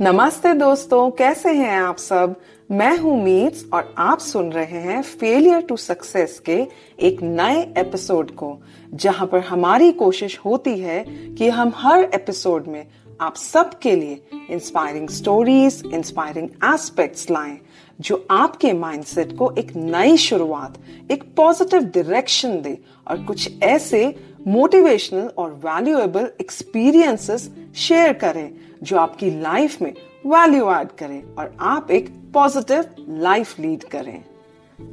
[0.00, 2.34] नमस्ते दोस्तों, कैसे हैं आप सब?
[2.70, 6.66] मैं हूँ मीट्स और आप सुन रहे हैं फेलियर टू सक्सेस के
[7.00, 8.58] एक नए एपिसोड को,
[8.94, 12.86] जहाँ पर हमारी कोशिश होती है कि हम हर एपिसोड में
[13.20, 17.58] आप सबके लिए इंस्पायरिंग स्टोरीज इंस्पायरिंग एस्पेक्ट्स लाएँ।
[18.00, 20.78] जो आपके माइंडसेट को एक नई शुरुआत,
[21.10, 24.14] एक पॉजिटिव डायरेक्शन दे और कुछ ऐसे
[24.46, 29.92] मोटिवेशनल और वैल्यूएबल एक्सपीरियंसेस शेयर करें जो आपकी लाइफ में
[30.26, 34.24] वैल्यू ऐड करें और आप एक पॉजिटिव लाइफ लीड करें।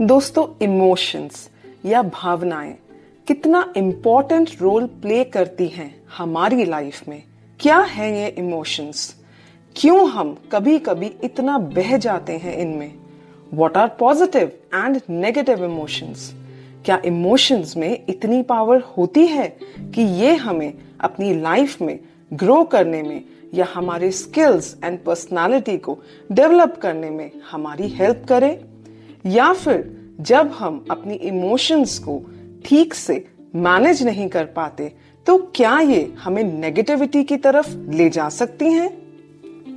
[0.01, 1.49] दोस्तों इमोशंस
[1.85, 2.77] या भावनाएँ
[3.27, 7.23] कितना इम्पोर्टेंट रोल प्ले करती हैं हमारी लाइफ में?
[7.59, 9.22] क्या है ये इमोशंस
[9.75, 12.93] क्यों हम कभी कभी इतना बह जाते हैं इनमें?
[13.53, 16.33] What are positive and negative emotions
[16.85, 21.99] क्या इमोशंस में इतनी पावर होती है कि ये हमें अपनी लाइफ में
[22.33, 25.99] ग्रो करने में या हमारे स्किल्स एंड पर्सनालिटी को
[26.31, 28.65] डेवलप करने में हमारी हेल्प करे?
[29.25, 32.23] या फिर जब हम अपनी इमोशंस को
[32.65, 34.91] ठीक से मैनेज नहीं कर पाते
[35.25, 39.02] तो क्या ये हमें नेगेटिविटी की तरफ़ ले जा सकती हैं?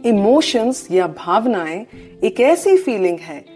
[0.07, 1.87] इमोशंस या भावनाएँ
[2.25, 3.47] एक ऐसी फीलिंग है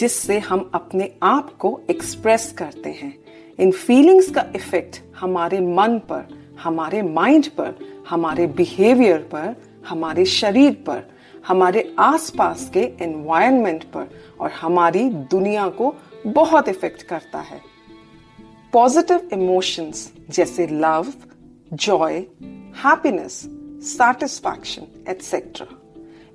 [0.00, 3.18] जिससे हम अपने आप को एक्सप्रेस करते हैं।
[3.58, 6.28] इन फीलिंग्स का इफ़ेक्ट हमारे मन पर,
[6.62, 7.74] हमारे माइंड पर,
[8.08, 9.56] हमारे बिहेवियर पर,
[9.88, 11.02] हमारे शरीर पर,
[11.46, 14.10] हमारे आसपास के एनवायरनमेंट पर
[14.40, 15.94] और हमारी दुनिया को
[16.26, 17.60] बहुत इफ़ेक्ट करता है।
[18.72, 21.12] पॉजिटिव इमोशंस जैसे love
[21.72, 22.14] joy
[22.84, 23.48] happiness
[23.82, 25.79] satisfaction etcetera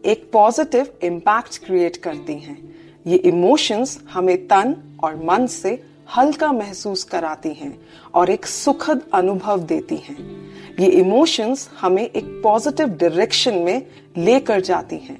[0.06, 2.76] एक पॉजिटिव इम्पैक्ट क्रिएट करती हैं।
[3.08, 5.84] ये इमोशंस हमें तन और मन से
[6.18, 7.80] हल्का महसूस कराती हैं
[8.14, 10.18] और एक सुखद अनुभव देती हैं।
[10.80, 13.86] ये इमोशंस हमें एक पॉजिटिव डायरेक्शन में
[14.18, 15.18] लेकर जाती हैं।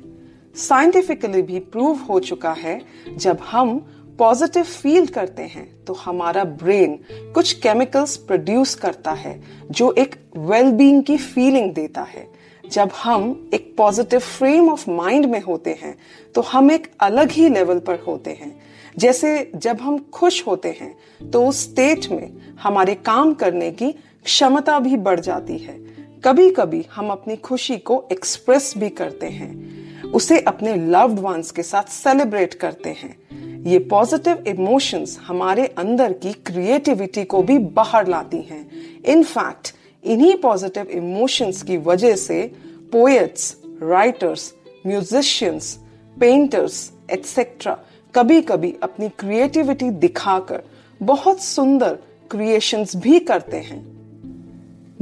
[0.56, 2.82] साइंटिफिकली भी प्रूव हो चुका है,
[3.18, 3.80] जब हम
[4.20, 10.96] पॉजिटिव फील करते हैं तो हमारा ब्रेन कुछ केमिकल्स प्रोड्यूस करता है, जो एक वेलबींग
[10.96, 12.35] well की फीलिंग देता है।
[12.72, 15.96] जब हम एक पॉजिटिव फ्रेम ऑफ़ माइंड में होते हैं
[16.36, 18.56] तो हम एक अलग ही लेवल पर होते हैं।
[18.98, 22.32] जैसे जब हम खुश होते हैं तो उस स्टेट में
[22.62, 23.92] हमारे काम करने की
[24.24, 25.78] क्षमता भी बढ़ जाती है।
[26.24, 31.64] कभी कभी हम अपनी खुशी को एक्सप्रेस भी करते हैं। उसे अपने लव्ड वंस के
[31.64, 38.42] साथ सेलिब्रेट करते हैं। ये पॉजिटिव इमोशंस हमारे अंदर की क्रिएटिविटी को भी बाहर लाती
[38.42, 38.70] हैं।
[39.04, 39.74] इनफैक्ट
[40.06, 42.52] इन्हीं पॉजिटिव इमोशंस की वजह से
[42.92, 44.54] poets writers
[44.88, 45.80] musicians
[46.20, 47.80] painters etcetera
[48.16, 50.64] कभी कभी अपनी क्रिएटिविटी दिखाकर
[51.04, 51.98] बहुत सुंदर
[52.32, 53.86] क्रिएशंस भी करते हैं।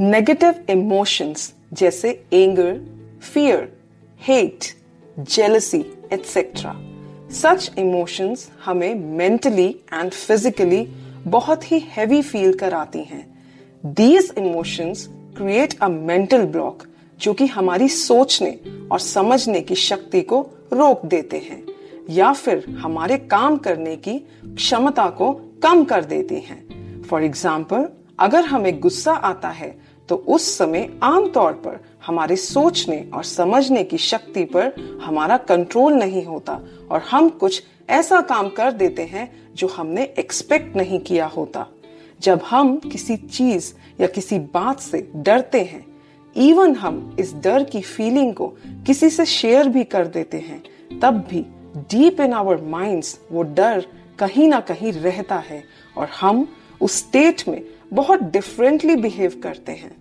[0.00, 2.80] नेगेटिव इमोशंस जैसे anger
[3.32, 3.72] fear
[4.26, 4.58] hate
[5.18, 6.80] jealousy etcetera
[7.30, 10.86] such emotions हमें मेंटली एंड फिजिकली
[11.26, 13.33] बहुत ही हैवी फील कराती हैं।
[13.86, 15.06] These emotions
[15.36, 16.82] create a mental block
[17.20, 18.50] जो कि हमारी सोचने
[18.92, 20.40] और समझने की शक्ति को
[20.72, 21.62] रोक देते हैं,
[22.10, 27.86] या फिर हमारे काम करने की क्षमता को कम कर देती हैं। फॉर एग्ज़ाम्पल
[28.20, 29.74] अगर हमें गुस्सा आता है
[30.08, 34.74] तो उस समय आमतौर पर हमारे सोचने और समझने की शक्ति पर
[35.04, 40.76] हमारा कंट्रोल नहीं होता, और हम कुछ ऐसा काम कर देते हैं जो हमने एक्सपेक्ट
[40.76, 41.66] नहीं किया होता।
[42.24, 45.84] जब हम किसी चीज़ या किसी बात से डरते हैं
[46.36, 48.46] इवन हम इस डर की फीलिंग को
[48.86, 50.62] किसी से शेयर भी कर देते हैं,
[51.00, 51.44] तब भी
[51.90, 53.86] डीप इन आवर माइंड्स वो डर
[54.18, 55.62] कहीं ना कहीं रहता है
[55.98, 56.46] और हम
[56.80, 57.62] उस स्टेट में
[57.92, 59.94] बहुत डिफरेंटली बिहेव करते हैं।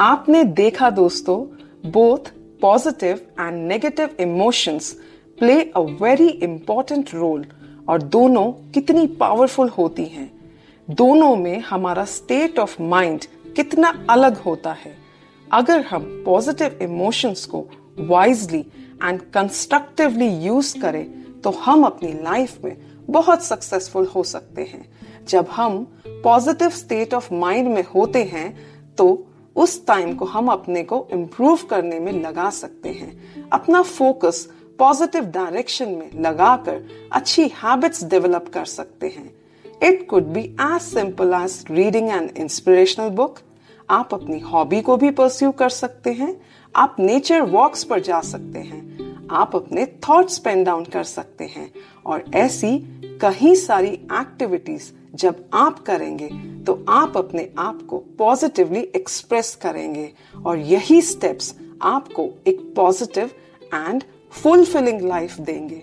[0.00, 1.42] आपने देखा दोस्तों
[1.90, 4.92] both positive and negative emotions
[5.38, 7.46] play a very important role
[7.88, 10.37] और दोनों कितनी पावरफुल होती हैं।
[10.88, 13.24] दोनों में हमारा स्टेट ऑफ़ माइंड
[13.56, 14.96] कितना अलग होता है।
[15.52, 17.64] अगर हम पॉजिटिव इमोशंस को
[17.98, 18.60] वाइजली
[19.04, 22.76] एंड कंस्ट्रक्टिवली यूज़ करें तो हम अपनी लाइफ में
[23.10, 24.84] बहुत सक्सेसफुल हो सकते हैं।
[25.28, 28.56] जब हम पॉजिटिव स्टेट ऑफ़ माइंड में होते हैं
[28.96, 29.26] तो
[29.56, 34.48] उस टाइम को हम अपने को इम्प्रूव करने में लगा सकते हैं। अपना फोकस
[34.78, 36.82] पॉजिटिव डायरेक्शन में लगाकर
[37.12, 39.37] अच्छी हैबिट्स डेवलप कर सकते हैं।
[39.82, 43.38] It could be as simple as reading an inspirational book
[43.90, 46.40] आप अपनी हॉबी को भी परस्यू कर सकते हैं।
[46.76, 51.72] आप नेचर वॉक्स पर जा सकते हैं। आप अपने थॉट्स पेन डाउन कर सकते हैं।
[52.06, 52.78] और ऐसी
[53.22, 56.28] कई सारी एक्टिविटीज़ जब आप करेंगे
[56.64, 60.12] तो आप अपने आप को पॉजिटिवली एक्सप्रेस करेंगे।
[60.46, 63.30] और यही स्टेप्स आपको एक पॉजिटिव
[63.74, 65.82] एंड फुलफिलिंग लाइफ देंगे।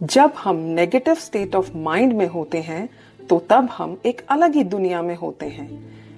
[0.00, 2.88] जब हम नेगेटिव स्टेट ऑफ़ माइंड में होते हैं
[3.28, 5.68] तो तब हम एक अलग ही दुनिया में होते हैं।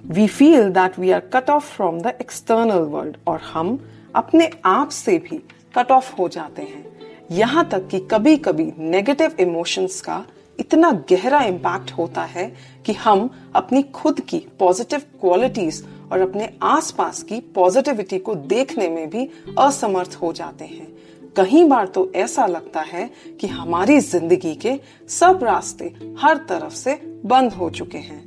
[0.07, 3.77] We feel that we are cut off from the external world और हम
[4.15, 5.37] अपने आप से भी
[5.75, 6.85] कट ऑफ़ हो जाते हैं।
[7.31, 10.25] यहाँ तक कि कभी कभी नेगेटिव इमोशंस का
[10.59, 12.53] इतना गहरा इम्पैक्ट होता है
[12.85, 19.09] कि हम अपनी खुद की पॉजिटिव क्वालिटीज और अपने आसपास की पॉजिटिविटी को देखने में
[19.09, 19.29] भी
[19.59, 20.87] असमर्थ हो जाते हैं।
[21.37, 23.09] कई बार तो ऐसा लगता है
[23.41, 25.85] कि हमारी ज़िंदगी के सब रास्ते
[26.19, 26.93] हर तरफ़ से
[27.25, 28.23] बंद हो चुके हैं।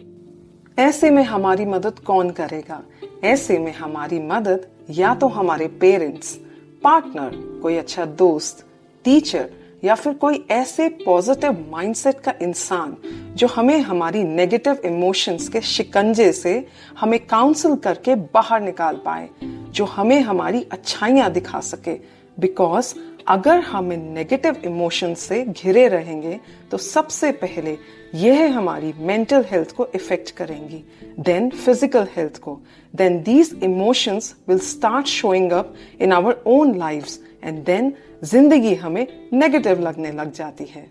[0.78, 2.82] ऐसे में हमारी मदद कौन करेगा?
[3.24, 6.34] ऐसे में हमारी मदद या तो हमारे पेरेंट्स,
[6.82, 8.66] पार्टनर, कोई अच्छा दोस्त,
[9.04, 9.50] टीचर
[9.84, 12.96] या फिर कोई ऐसे पॉजिटिव माइंडसेट का इंसान
[13.36, 16.66] जो हमें हमारी नेगेटिव इमोशंस के शिकंजे से
[17.00, 21.94] हमें काउंसिल करके बाहर निकाल पाए, जो हमें हमारी अच्छाइयाँ दिखा सके
[22.40, 22.94] बिकॉज़
[23.28, 26.38] अगर हम इन नेगेटिव इमोशंस से घिरे रहेंगे
[26.70, 27.76] तो सबसे पहले
[28.14, 30.82] यह हमारी मेंटल हेल्थ को इफ़ेक्ट करेंगी
[31.20, 32.58] देन फ़िज़िकल हेल्थ को.
[32.94, 37.92] Then these emotions will start showing up in our own lives and then
[38.24, 40.86] ज़िंदगी हमें नेगेटिव लगने लग जाती है.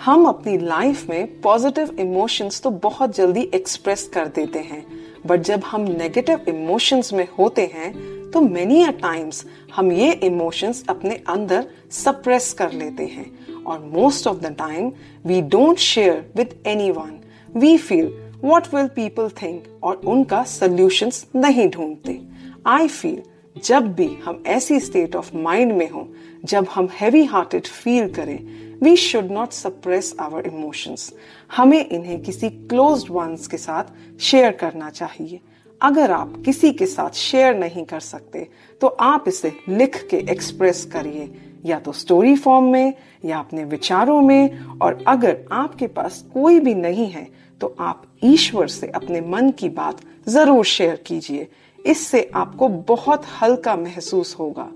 [0.00, 4.84] हम अपनी लाइफ में पॉजिटिव इमोशंस तो बहुत जल्दी एक्सप्रेस कर देते हैं
[5.26, 7.92] बट जब हम नेगेटिव इमोशंस में होते हैं
[8.30, 13.30] तो मेनी अ टाइम्स हम ये इमोशंस अपने अंदर सप्रेस कर लेते हैं।
[13.64, 14.92] और most of the time
[15.26, 16.54] we don't share with
[16.90, 17.18] anyone
[17.56, 18.12] we feel
[18.44, 22.20] what will people think और उनका सोल्यूशंस नहीं ढूंढते।
[22.66, 23.20] आई फील
[23.64, 26.08] जब भी हम ऐसी स्टेट ऑफ़ माइंड में हो,
[26.44, 28.38] जब हम हैवी हार्टेड फील करें
[28.82, 31.12] we should not suppress our emotions
[31.56, 35.40] हमें इन्हें किसी क्लोज वंस के साथ शेयर करना चाहिए।
[35.80, 38.46] अगर आप किसी के साथ शेयर नहीं कर सकते
[38.80, 41.30] तो आप इसे लिख के एक्सप्रेस करिए।
[41.64, 42.94] या तो स्टोरी फॉर्म में,
[43.24, 47.26] या अपने विचारों में। और अगर आपके पास कोई भी नहीं है
[47.60, 51.46] तो आप ईश्वर से अपने मन की बात ज़रूर शेयर कीजिए।
[51.78, 54.68] इससे आपको बहुत हल्का महसूस होगा।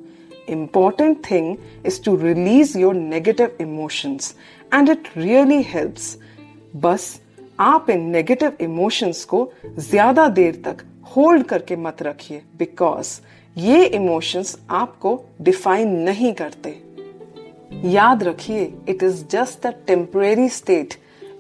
[0.49, 4.35] Important thing is to release your negative emotions.
[4.73, 6.17] And it really helps.
[6.77, 7.05] बस
[7.61, 9.39] आप इन नेगेटिव इमोशंस को
[9.79, 10.85] ज़्यादा देर तक
[11.17, 13.19] होल्ड करके मत रखिए बिकॉज़
[13.59, 16.77] ये इमोशंस आपको डिफाइन नहीं करते।
[17.91, 20.95] याद रखिए it is just a temporary state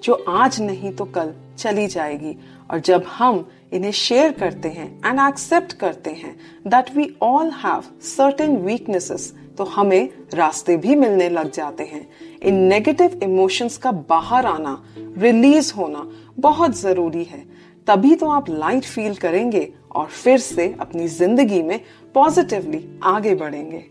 [0.05, 2.37] जो आज नहीं तो कल चली जाएगी।
[2.71, 6.37] और जब हम इन्हें शेयर करते हैं एंड एक्सेप्ट करते हैं
[6.67, 12.07] that we all have certain weaknesses तो हमें रास्ते भी मिलने लग जाते हैं।
[12.43, 16.07] इन नेगेटिव इमोशंस का बाहर आना रिलीज़ होना
[16.39, 17.45] बहुत ज़रूरी है।
[17.87, 21.81] तभी तो आप लाइट फील करेंगे और फिर से अपनी ज़िंदगी में
[22.15, 23.85] पॉजिटिवली आगे बढ़ेंगे।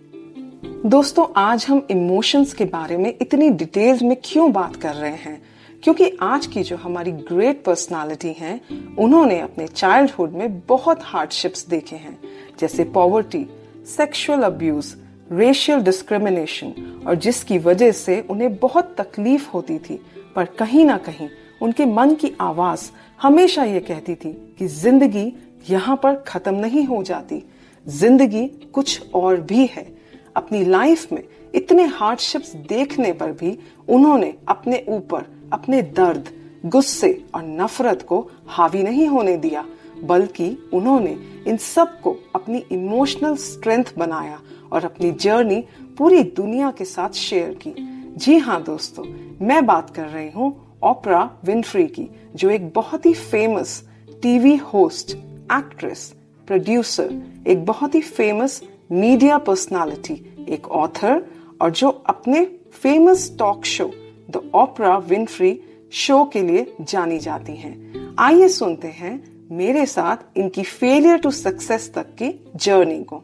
[0.85, 5.41] दोस्तों, आज हम इमोशंस के बारे में इतनी डिटेल में क्यों बात कर रहे हैं?
[5.85, 11.95] क्योंकि आज की जो हमारी ग्रेट पर्सनालिटी हैं, उन्होंने अपने चाइल्डहुड में बहुत हार्डशिप्स देखे
[11.95, 12.17] हैं,
[12.59, 13.45] जैसे poverty
[13.87, 14.93] sexual abuse
[15.31, 16.73] racial discrimination
[17.07, 19.99] और जिसकी वजह से उन्हें बहुत तकलीफ़ होती थी,
[20.35, 21.29] पर कहीं ना कहीं
[21.61, 22.89] उनके मन की आवाज़
[23.21, 25.31] हमेशा ये कहती थी कि ज़िंदगी
[25.69, 27.41] यहाँ पर खत्म नहीं हो जाती।
[27.87, 29.87] ज़िंदगी कुछ और भी है।
[30.35, 31.23] अपनी लाइफ में
[31.55, 33.57] इतने हार्डशिप्स देखने पर भी
[33.89, 36.29] उन्होंने अपने ऊपर अपने दर्द,
[36.65, 39.65] गुस्से और नफरत को हावी नहीं होने दिया,
[40.03, 44.39] बल्कि उन्होंने इन सबको अपनी इमोशनल स्ट्रेंथ बनाया
[44.71, 45.63] और अपनी जर्नी
[45.97, 47.74] पूरी दुनिया के साथ शेयर की।
[48.17, 49.03] जी हाँ दोस्तों,
[49.41, 53.81] मैं बात कर रही हूँ ओपरा विनफ्री की, जो एक बहुत ही famous
[54.21, 55.15] TV host
[55.51, 56.13] actress
[56.47, 60.13] producer एक बहुत ही फ़ेमस मीडिया पर्सनालिटी
[60.50, 61.25] एक ऑथर
[61.62, 63.91] और जो अपने famous talk show
[64.29, 65.60] the Oprah Winfrey
[65.91, 71.91] show के लिए जानी जाती हैं। आइए सुनते हैं मेरे साथ इनकी फेलियर टू सक्सेस
[71.96, 73.24] तक की जर्नी को।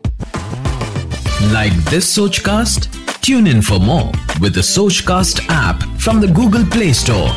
[1.54, 2.90] Like this Sochcast
[3.24, 4.62] tune in for more with
[5.00, 7.30] Sochcast app from the Google Play Store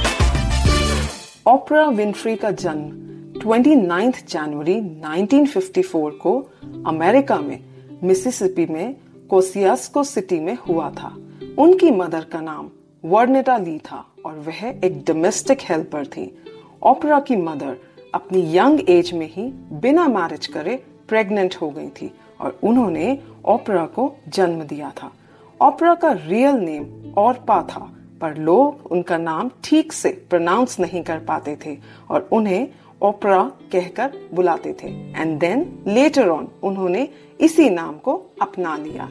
[1.53, 3.05] Oprah Winfrey का जन्म
[3.41, 6.39] 29 जनवरी 1954 को
[6.87, 7.59] अमेरिका में
[8.03, 8.97] मिसिसिपी में
[9.31, 11.17] कोसियास्को सिटी में हुआ था।
[11.59, 12.69] उनकी मदर का नाम
[13.05, 16.27] वर्नेटा ली था और वह एक डोमेस्टिक हेल्पर थी।
[16.83, 17.77] ओपरा की मदर
[18.15, 19.43] अपनी यंग एज में ही
[19.81, 20.77] बिना मैरिज करे
[21.09, 25.11] प्रेग्नेंट हो गई थी और उन्होंने ओपरा को जन्म दिया था।
[25.61, 31.19] ओपरा का रियल नेम औरपा था, पर लोग उनका नाम ठीक से प्रोनाउंस नहीं कर
[31.19, 31.77] पाते थे
[32.11, 32.69] और उन्हें
[33.03, 33.43] ओपरा
[33.73, 37.09] कहकर बुलाते थे। एंड देन लेटर ऑन उन्होंने
[37.41, 39.09] इसी नाम को अपना लिया।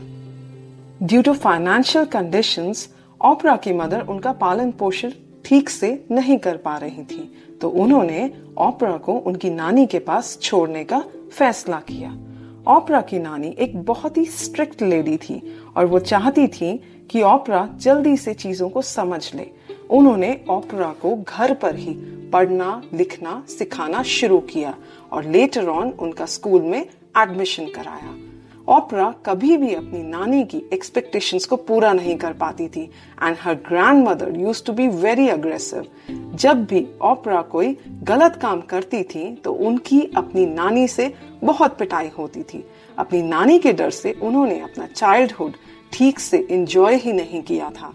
[1.04, 2.88] Due to financial conditions
[3.24, 5.12] Oprah की मदर उनका पालन पोषण
[5.46, 7.22] ठीक से नहीं कर पा रही थी
[7.62, 11.00] तो उन्होंने ओपरा को उनकी नानी के पास छोड़ने का
[11.32, 12.10] फैसला किया।
[12.76, 15.42] ओपरा की नानी एक बहुत ही स्ट्रिक्ट लेडी थी
[15.78, 16.76] और वो चाहती थी
[17.10, 19.50] कि ओपरा जल्दी से चीज़ों को समझ ले।
[19.90, 21.94] उन्होंने ओपरा को घर पर ही
[22.30, 24.76] पढ़ना, लिखना, सिखाना शुरू किया
[25.12, 28.16] और लेटर ऑन उनका स्कूल में एडमिशन कराया।
[28.68, 32.82] ओपरा कभी भी अपनी नानी की एक्सपेक्टेशंस को पूरा नहीं कर पाती थी
[33.24, 33.56] and her
[34.08, 35.88] grandmother use to be very aggressive
[36.36, 42.10] जब भी ओपरा कोई गलत काम करती थी तो उनकी अपनी नानी से बहुत पिटाई
[42.18, 42.64] होती थी।
[42.98, 45.54] अपनी नानी के डर से उन्होंने अपना चाइल्डहुड
[45.94, 47.94] ठीक से एंजॉय ही नहीं किया था।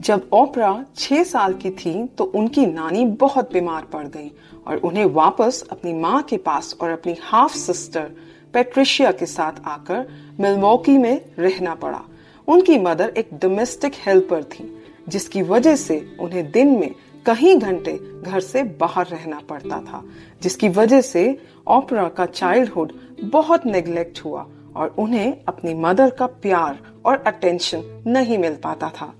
[0.00, 4.30] जब ओपरा छह साल की थी तो उनकी नानी बहुत बीमार पड़ गई,
[4.66, 8.10] और उन्हें वापस अपनी माँ के पास और अपनी हाफ़ सिस्टर
[8.54, 10.06] पेट्रिशिया के साथ आकर
[10.40, 12.02] मिलमोकी में रहना पड़ा।
[12.48, 16.94] उनकी मदर एक डोमेस्टिक हेल्पर थी, जिसकी वजह से उन्हें दिन में
[17.26, 17.92] कई घंटे
[18.22, 20.02] घर से बाहर रहना पड़ता था,
[20.42, 22.92] जिसकी वजह से ओपरा का चाइल्डहुड
[23.24, 29.14] बहुत नेग्लेक्ट हुआ और उन्हें अपनी मदर का प्यार और अटेंशन नहीं मिल पाता था।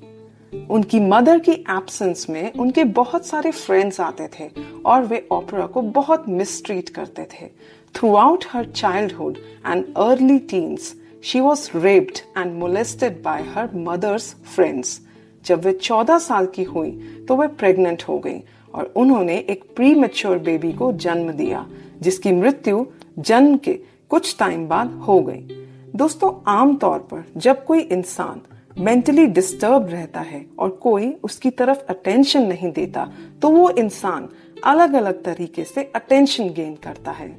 [0.71, 4.51] उनकी मदर की एब्सेंस में उनके बहुत सारे फ्रेंड्स आते थे
[4.87, 7.47] और वे ओपरा को बहुत मिसट्रीट करते थे।
[7.95, 15.01] Throughout her childhood and early teens, she was raped and molested by her mother's friends.
[15.45, 16.91] जब वे 14 साल की हुई
[17.29, 18.41] तो वे प्रेग्नेंट हो गई
[18.75, 21.65] और उन्होंने एक प्री मेच्योर बेबी को जन्म दिया
[22.03, 22.85] जिसकी मृत्यु
[23.19, 23.79] जन्म के
[24.11, 25.63] कुछ टाइम बाद हो गई
[25.97, 28.41] दोस्तों आमतौर पर जब कोई इंसान
[28.79, 33.09] मेंटली डिस्टर्ब रहता है और कोई उसकी तरफ़ अटेंशन नहीं देता
[33.43, 34.29] तो वो इंसान
[34.65, 37.31] अलग अलग तरीके से अटेंशन गेन करता है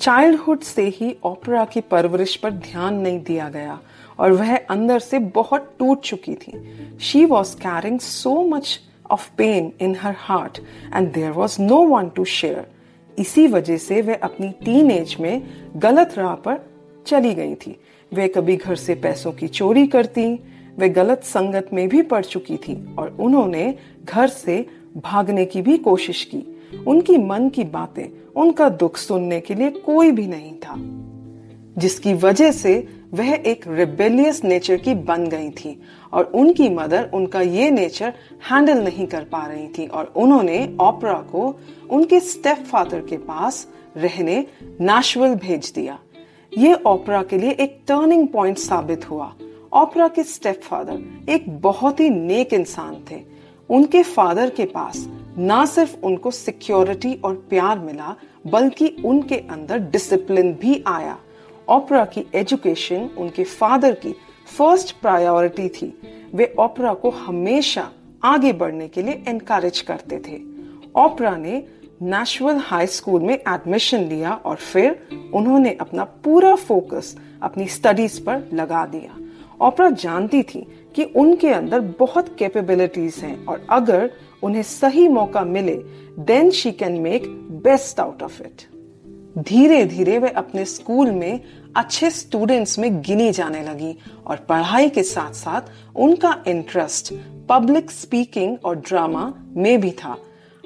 [0.00, 3.78] चाइल्डहुड से ही ओपरा की परवरिश पर ध्यान नहीं दिया गया
[4.18, 6.52] और वह अंदर से बहुत टूट चुकी थी।
[7.00, 10.58] She was caring so much of pain in her heart
[10.94, 12.66] and there was no one to share
[13.18, 15.42] इसी वजह से वह अपनी टीन में
[15.76, 16.58] गलत राह पर
[17.06, 17.76] चली गई थी।
[18.12, 20.40] वे कभी घर से पैसों की चोरी करती
[20.78, 23.74] वे गलत संगत में भी पड़ चुकी थी और उन्होंने
[24.04, 29.54] घर से भागने की भी कोशिश की। उनकी मन की बातें, उनका दुख सुनने के
[29.54, 30.74] लिए कोई भी नहीं था।
[31.78, 37.40] जिसकी वजह से वह एक रिबेलियस नेचर की बन गई थी और उनकी मदर उनका
[37.40, 38.12] ये नेचर
[38.50, 41.60] हैंडल नहीं कर पा रही थी और उन्होंने ओपरा को
[41.90, 44.46] उनके स्टेप फादर के पास रहने
[44.80, 45.98] नेशवल भेज दिया।
[46.58, 49.34] ये ओपरा के लिए एक टर्निंग पॉइंट साबित हुआ।
[49.72, 53.35] ओपरा के स्टेप फादर एक बहुत ही नेक इंसान थे।
[53.70, 55.06] उनके फादर के पास
[55.38, 61.18] ना सिर्फ़ उनको सिक्योरिटी और प्यार मिला, बल्कि उनके अंदर डिसिप्लिन भी आया।
[61.68, 64.14] ओपरा की एजुकेशन उनके फादर की
[64.58, 66.00] फ़र्स्ट प्रायोरिटी थी।
[66.34, 67.90] वे ओपरा को हमेशा
[68.24, 70.40] आगे बढ़ने के लिए एनकरेज करते थे।
[71.02, 71.64] ओपरा ने
[72.02, 78.48] नेशनल हाई स्कूल में एडमिशन लिया और फिर उन्होंने अपना पूरा फोकस अपनी स्टडीज़ पर
[78.52, 79.18] लगा दिया।
[79.66, 84.10] ओपरा जानती थी कि उनके अंदर बहुत कैपेबिलिटीज हैं और अगर
[84.42, 85.74] उन्हें सही मौका मिले
[86.18, 87.26] then she can make
[87.64, 88.62] best out of it
[89.38, 91.40] धीरे धीरे वे अपने स्कूल में
[91.76, 95.62] अच्छे स्टूडेंट्स में गिनी जाने लगी और पढ़ाई के साथ साथ
[95.96, 97.12] उनका इंटरेस्ट
[97.48, 100.16] पब्लिक स्पीकिंग और ड्रामा में भी था।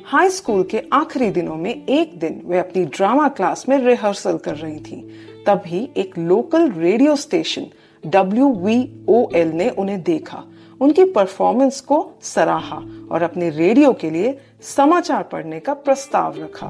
[0.04, 4.56] हाई स्कूल के आखिरी दिनों में एक दिन वे अपनी ड्रामा क्लास में रिहर्सल कर
[4.56, 5.00] रही थी।
[5.46, 7.66] तभी एक लोकल रेडियो स्टेशन
[8.06, 8.48] डब्ल्यू
[9.52, 10.44] ने उन्हें देखा,
[10.80, 14.38] उनकी परफॉर्मेंस को सराहा और अपने रेडियो के लिए
[14.76, 16.66] समाचार पढ़ने का प्रस्ताव रखा।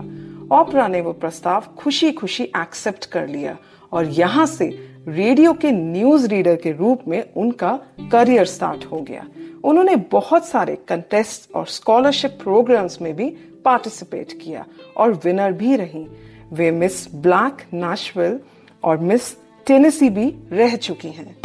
[0.60, 3.56] ओपरा ने वो प्रस्ताव खुशी खुशी एक्सेप्ट कर लिया
[3.92, 4.66] और यहाँ से
[5.08, 7.78] रेडियो के न्यूज़ रीडर के रूप में उनका
[8.12, 9.26] करियर स्टार्ट हो गया।
[9.64, 13.30] उन्होंने बहुत सारे कंटेस्ट और स्कॉलरशिप प्रोग्राम्स में भी
[13.64, 14.64] पार्टिसिपेट किया
[14.96, 16.06] और विनर भी रही।
[16.52, 18.40] वे मिस ब्लैक नेशविल
[18.84, 19.32] और मिस
[19.70, 21.36] टेनेसी भी रह चुकी हैं।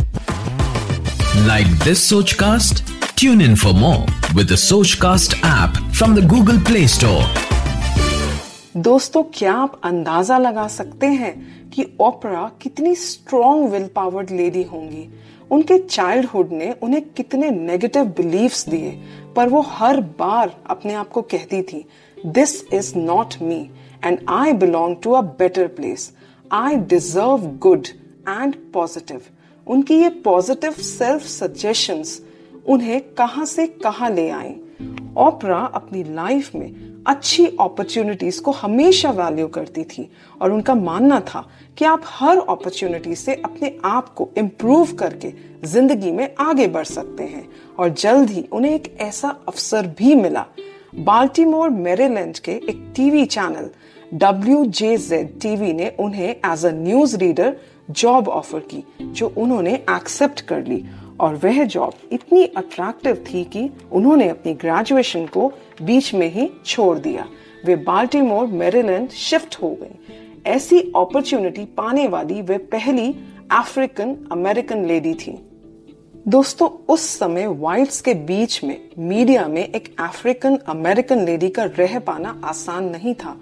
[1.48, 2.84] Like this Sochcast
[3.22, 4.06] Tune in for more
[4.38, 7.26] with the Sochcast app from the Google Play Store.
[8.78, 11.34] दोस्तों क्या आप अंदाज़ा लगा सकते हैं
[11.70, 15.08] कि ओपरा कितनी स्ट्रॉन्ग विल पावर्ड लेडी होंगी?
[15.52, 18.92] उनके चाइल्डहुड ने उन्हें कितने नेगेटिव बिलीफ्स दिए?
[19.36, 21.86] पर वो हर बार अपने आप को कहती थी
[22.26, 23.70] this is not me
[24.06, 26.12] and I belong to a better place
[26.52, 27.88] I deserve good
[28.30, 29.22] and positive
[29.68, 32.22] उनकी ये पॉजिटिव सेल्फ सजेशंस
[32.68, 34.56] उन्हें कहाँ से कहाँ ले आई
[35.18, 40.10] ओपरा अपनी लाइफ में अच्छी अपॉर्चुनिटीज़ को हमेशा वैल्यू करती थी
[40.42, 45.34] और उनका मानना था कि आप हर अपॉर्चुनिटी से अपने आप को इम्प्रूव करके
[45.68, 47.48] ज़िंदगी में आगे बढ़ सकते हैं
[47.80, 50.46] और जल्द ही उन्हें एक ऐसा अवसर भी मिला।
[50.96, 53.70] बाल्टीमोर मेरीलैंड के एक TV channel
[54.14, 57.56] W J Z TV ने उन्हें as a news reader
[57.90, 60.86] job offer की, जो उन्होंने एक्सेप्ट कर ली।
[61.20, 66.98] और वह जॉब इतनी अट्रैक्टिव थी कि उन्होंने अपनी ग्रेजुएशन को बीच में ही छोड़
[66.98, 67.28] दिया।
[67.66, 70.00] वे बाल्टीमोर मेरीलैंड शिफ्ट हो गई।
[70.46, 73.16] ऐसी अपॉर्चुनिटी पाने वाली वे पहली
[73.52, 75.50] अफ्रीकन अमेरिकन लेडी थी।
[76.28, 82.00] दोस्तों, उस समय व्हाइट्स के बीच में मीडिया में एक अफ्रीकन अमेरिकन लेडी का रह
[82.00, 83.38] पाना आसान नहीं था।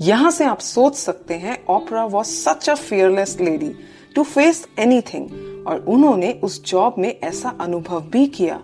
[0.00, 3.72] यहाँ से आप सोच सकते हैं Oprah was such a fearless lady
[4.14, 8.60] to face anything और उन्होंने उस जॉब में ऐसा अनुभव भी किया।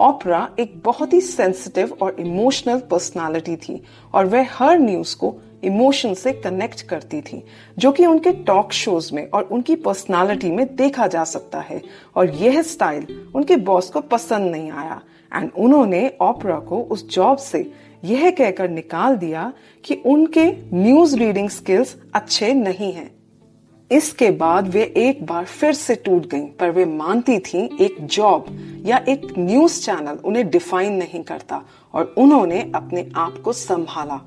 [0.00, 3.82] ओपरा एक बहुत ही सेंसिटिव और इमोशनल पर्सनालिटी थी,
[4.14, 7.42] और वह हर न्यूज़ को इमोशन से कनेक्ट करती थी,
[7.78, 11.82] जो कि उनके टॉक शोज़ में और उनकी पर्सनालिटी में देखा जा सकता है,
[12.16, 15.00] और यह स्टाइल उनके बॉस को पसंद नहीं आया।
[15.34, 17.70] एंड उन्होंने ओपरा को उस जॉब से
[18.02, 19.52] यह कहकर निकाल दिया
[19.84, 23.10] कि उनके न्यूज़ रीडिंग स्किल्स अच्छे नहीं हैं।
[23.90, 28.46] इसके बाद वे एक बार फिर से टूट गईं, पर वे मानती थीं एक जॉब
[28.86, 31.62] या एक न्यूज़ चैनल उन्हें डिफाइन नहीं करता
[31.94, 34.20] और उन्होंने अपने आप को संभाला।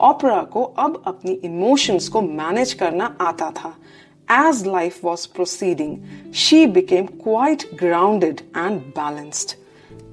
[0.00, 3.74] ओपरा को अब अपनी इमोशंस को मैनेज करना आता था।
[4.30, 9.56] As life was proceeding she became quite grounded and balanced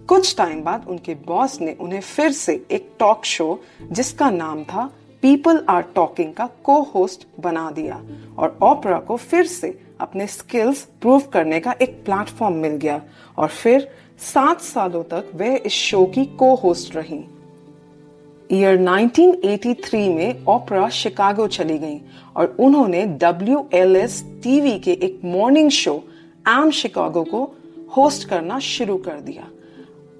[0.07, 3.59] कुछ टाइम बाद उनके बॉस ने उन्हें फिर से एक टॉक शो
[3.91, 4.89] जिसका नाम था
[5.21, 8.01] पीपल आर टॉकिंग का को होस्ट बना दिया
[8.37, 13.01] और ओपरा को फिर से अपने स्किल्स प्रूव करने का एक प्लेटफॉर्म मिल गया
[13.37, 13.89] और फिर
[14.33, 17.23] सात सालों तक वह इस शो की को होस्ट रही
[18.51, 22.01] ईयर 1983 में ओपरा शिकागो चली गई
[22.35, 26.03] और उन्होंने डब्ल्यू एल एस टीवी के एक मॉर्निंग शो
[26.47, 27.43] एम शिकागो को
[27.97, 29.47] होस्ट करना शुरू कर दिया।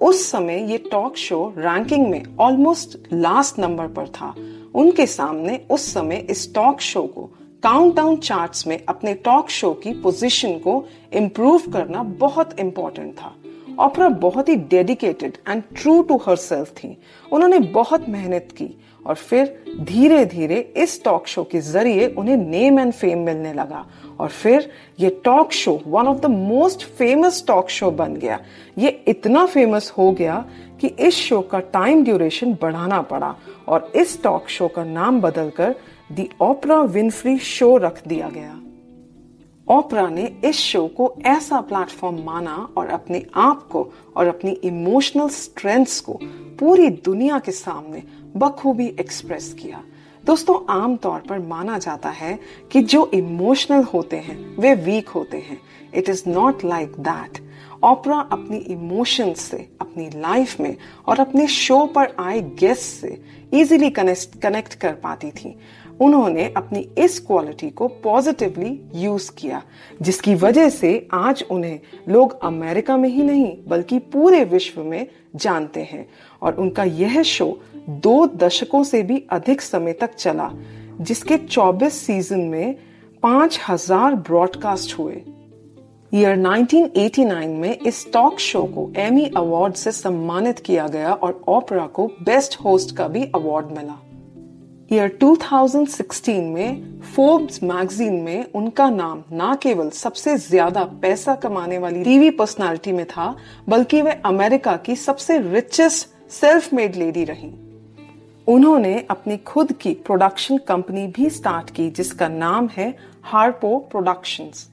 [0.02, 4.34] उस समय ये टॉक शो रैंकिंग में ऑलमोस्ट लास्ट नंबर पर था।
[4.76, 7.30] उनके सामने उस समय इस टॉक शो को
[7.64, 10.84] काउंटडाउन चार्ट्स में अपने टॉक शो की पोजीशन को
[11.14, 13.34] इम्प्रूव करना बहुत इंपॉर्टेंट था।
[13.80, 16.98] ऑपरा बहुत ही dedicated and true to herself थी।
[17.32, 18.70] उन्होंने बहुत मेहनत की
[19.06, 23.86] और फिर धीरे धीरे इस टॉक शो के ज़रिए उन्हें नेम एंड फेम मिलने लगा।
[24.20, 28.40] और फिर ये talk show one of the most famous talk show बन गया।
[28.78, 30.46] ये इतना फ़ेमस हो गया
[30.82, 33.36] कि इस शो का टाइम ड्यूरेशन बढ़ाना पड़ा
[33.68, 35.76] और इस टॉक शो का नाम बदलकर
[36.12, 38.60] दी ओपरा विनफ्री शो रख दिया गया।
[39.68, 45.30] ओपरा ने इस शो को ऐसा प्लेटफॉर्म माना और अपने आप को और अपनी इमोशनल
[45.30, 46.20] स्ट्रेंथ्स को
[46.60, 48.04] पूरी दुनिया के सामने
[48.36, 49.84] बखूबी एक्सप्रेस किया।
[50.28, 52.38] दोस्तों, आम तौर पर माना जाता है
[52.72, 55.60] कि जो इमोशनल होते हैं, वे वीक होते हैं।
[55.96, 57.38] It is not like that
[57.84, 60.76] Oprah अपनी इमोशंस से, अपनी लाइफ में
[61.08, 63.22] और अपने शो पर आए गेस्ट से
[63.54, 65.58] इजीली कनेक्ट कर पाती थी।
[66.02, 69.62] उन्होंने अपनी इस क्वालिटी को पॉजिटिवली यूज़ किया,
[70.02, 71.80] जिसकी वजह से आज उन्हें
[72.10, 76.10] लोग अमेरिका में ही नहीं, बल्कि पूरे विश्व में जानते हैं।
[76.42, 80.52] और उनका यह शो दो दशकों से भी अधिक समय तक चला,
[81.02, 82.76] जिसके 24 सीज़न में
[83.24, 85.22] पाँच हज़ार ब्रॉडकास्ट हुए।
[86.14, 91.88] ईयर 1989 में इस टॉक शो को एमी अवार्ड से सम्मानित किया गया और ओपरा
[91.88, 94.07] को बेस्ट होस्ट का भी अवार्ड मिला।
[94.92, 102.04] ईयर 2016 में फोर्ब्स मैगजीन में उनका नाम न केवल सबसे ज़्यादा पैसा कमाने वाली
[102.04, 103.36] टीवी पर्सनालिटी में था,
[103.70, 107.52] बल्कि वे अमेरिका की सबसे रिचेस्ट सेल्फ मेड लेडी रही।
[108.48, 114.68] उन्होंने अपनी खुद की प्रोडक्शन कंपनी भी स्टार्ट की, जिसका नाम है हार्पो प्रोडक्शंस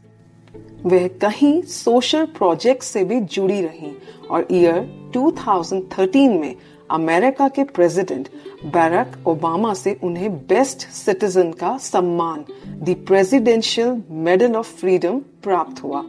[0.86, 3.92] वह कहीं सोशल प्रोजेक्ट से भी जुड़ी रही
[4.30, 6.54] और ईयर 2013 में
[6.90, 8.28] अमेरिका के प्रेसिडेंट
[8.64, 16.04] बैरक ओबामा से उन्हें बेस्ट सिटीजन का सम्मान the presidential medal of freedom प्राप्त हुआ।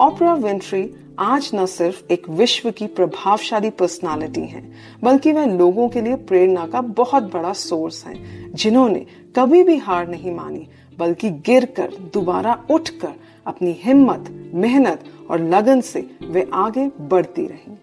[0.00, 4.64] ओपरा विंट्री आज न सिर्फ़ एक विश्व की प्रभावशाली पर्सनालिटी हैं,
[5.02, 9.06] बल्कि वह लोगों के लिए प्रेरणा का बहुत बड़ा सोर्स हैं, जिन्होंने
[9.36, 10.66] कभी भी हार नहीं मानी
[10.98, 13.14] बल्कि गिरकर दोबारा उठकर
[13.46, 17.78] अपनी हिम्मत मेहनत और लगन से वे आगे बढ़ती रही।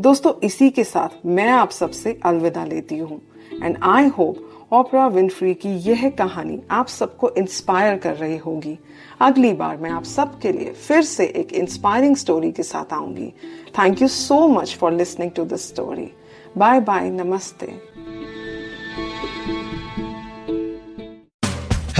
[0.00, 3.20] दोस्तों, इसी के साथ मैं आप सबसे अलविदा लेती हूँ।
[3.62, 8.78] And I hope Oprah Winfrey की यह कहानी आप सबको इंस्पायर कर रही होगी।
[9.20, 13.32] अगली बार मैं आप सबके लिए फिर से एक इंस्पायरिंग स्टोरी के साथ आऊँगी।
[13.78, 16.10] Thank you so much for listening to this story
[16.58, 17.72] bye bye नमस्ते।